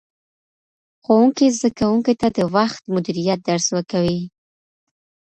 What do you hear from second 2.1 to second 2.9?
ته د وخت